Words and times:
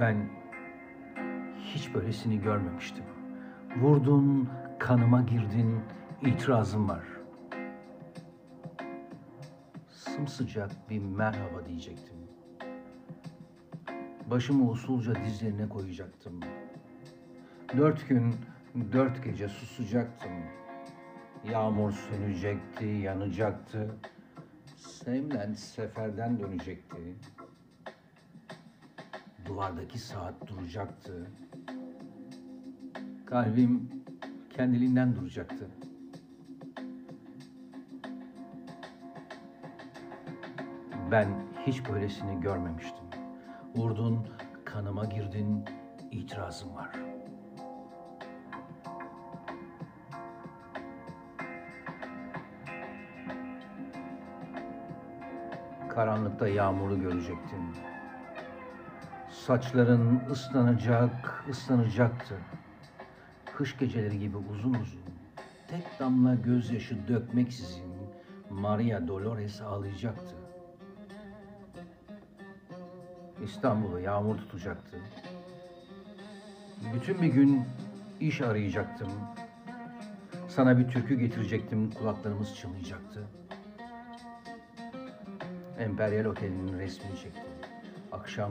Ben 0.00 0.28
hiç 1.58 1.94
böylesini 1.94 2.40
görmemiştim. 2.40 3.04
Vurdun, 3.76 4.48
kanıma 4.78 5.22
girdin, 5.22 5.80
itirazım 6.22 6.88
var. 6.88 7.04
Sımsıcak 9.88 10.70
bir 10.90 10.98
merhaba 10.98 11.66
diyecektim. 11.66 12.16
Başımı 14.30 14.70
usulca 14.70 15.14
dizlerine 15.14 15.68
koyacaktım. 15.68 16.40
Dört 17.76 18.08
gün, 18.08 18.34
dört 18.92 19.24
gece 19.24 19.48
susacaktım. 19.48 20.32
Yağmur 21.50 21.92
sönecekti, 21.92 22.86
yanacaktı. 22.86 23.96
Sevlen 24.76 25.52
seferden 25.52 26.38
dönecekti. 26.38 27.16
Duvardaki 29.44 29.98
saat 29.98 30.46
duracaktı. 30.46 31.30
Kalbim 33.26 33.90
kendiliğinden 34.50 35.16
duracaktı. 35.16 35.70
Ben 41.10 41.28
hiç 41.66 41.88
böylesini 41.88 42.40
görmemiştim. 42.40 43.04
Vurdun, 43.76 44.26
kanıma 44.64 45.04
girdin, 45.04 45.64
itirazım 46.10 46.74
var. 46.74 46.90
Karanlıkta 55.88 56.48
yağmuru 56.48 57.00
görecektin. 57.00 57.74
Saçların 59.34 60.20
ıslanacak, 60.30 61.44
ıslanacaktı. 61.50 62.34
Kış 63.56 63.78
geceleri 63.78 64.18
gibi 64.18 64.36
uzun 64.36 64.74
uzun, 64.74 65.00
tek 65.68 66.00
damla 66.00 66.34
gözyaşı 66.34 67.08
dökmeksizin 67.08 67.92
Maria 68.50 69.08
Dolores 69.08 69.60
ağlayacaktı. 69.60 70.34
İstanbul'u 73.44 74.00
yağmur 74.00 74.36
tutacaktı. 74.36 74.96
Bütün 76.94 77.22
bir 77.22 77.28
gün 77.28 77.64
iş 78.20 78.40
arayacaktım. 78.40 79.08
Sana 80.48 80.78
bir 80.78 80.88
türkü 80.88 81.14
getirecektim, 81.14 81.90
kulaklarımız 81.90 82.56
çınlayacaktı. 82.56 83.24
Emperyal 85.78 86.24
Oteli'nin 86.24 86.78
resmini 86.78 87.16
çektim. 87.16 87.42
Akşam 88.12 88.50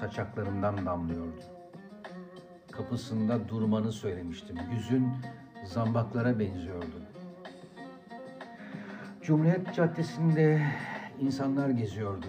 saçaklarımdan 0.00 0.86
damlıyordu. 0.86 1.40
Kapısında 2.72 3.48
durmanı 3.48 3.92
söylemiştim. 3.92 4.56
Yüzün 4.72 5.12
zambaklara 5.64 6.38
benziyordu. 6.38 7.02
Cumhuriyet 9.22 9.74
Caddesi'nde 9.74 10.62
insanlar 11.20 11.68
geziyordu. 11.68 12.26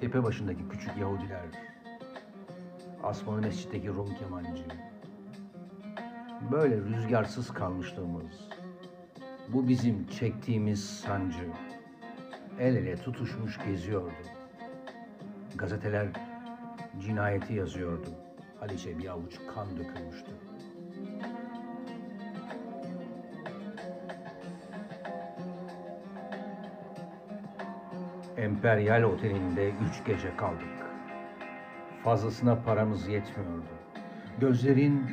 Tepe 0.00 0.22
başındaki 0.22 0.68
küçük 0.68 0.96
Yahudiler, 0.96 1.46
Asmalı 3.02 3.40
Mescid'deki 3.40 3.88
Rum 3.88 4.14
kemancı. 4.14 4.64
Böyle 6.52 6.76
rüzgarsız 6.76 7.50
kalmışlığımız, 7.50 8.48
bu 9.48 9.68
bizim 9.68 10.06
çektiğimiz 10.06 10.84
sancı, 11.00 11.48
el 12.58 12.76
ele 12.76 12.96
tutuşmuş 12.96 13.58
geziyordu. 13.64 14.35
Gazeteler 15.58 16.06
cinayeti 17.00 17.54
yazıyordu. 17.54 18.08
Haliç'e 18.60 18.98
bir 18.98 19.08
avuç 19.08 19.38
kan 19.54 19.66
dökülmüştü. 19.76 20.30
Emperyal 28.36 29.02
Oteli'nde 29.02 29.70
üç 29.70 30.04
gece 30.06 30.36
kaldık. 30.36 30.86
Fazlasına 32.04 32.62
paramız 32.62 33.08
yetmiyordu. 33.08 33.68
Gözlerin 34.40 35.10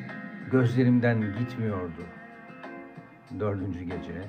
gözlerimden 0.51 1.21
gitmiyordu. 1.39 2.05
Dördüncü 3.39 3.83
gece 3.83 4.21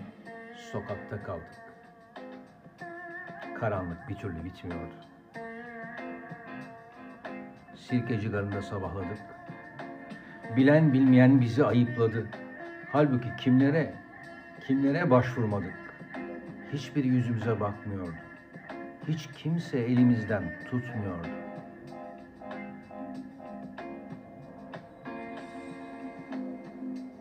sokakta 0.73 1.23
kaldık. 1.23 1.65
Karanlık 3.61 4.09
bir 4.09 4.15
türlü 4.15 4.45
bitmiyordu. 4.45 5.14
Sirkeci 7.77 8.29
garında 8.31 8.62
sabahladık. 8.62 9.19
Bilen 10.57 10.93
bilmeyen 10.93 11.41
bizi 11.41 11.65
ayıpladı. 11.65 12.27
Halbuki 12.93 13.29
kimlere, 13.39 13.95
kimlere 14.67 15.11
başvurmadık. 15.11 15.75
Hiçbir 16.73 17.05
yüzümüze 17.05 17.61
bakmıyordu. 17.61 18.15
Hiç 19.09 19.29
kimse 19.37 19.79
elimizden 19.79 20.43
tutmuyordu. 20.71 21.29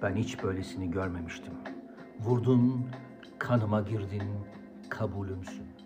Ben 0.02 0.16
hiç 0.16 0.44
böylesini 0.44 0.92
görmemiştim. 0.92 1.54
Vurdun, 2.20 2.90
kanıma 3.40 3.82
girdin, 3.82 4.30
kabulümsün. 4.90 5.83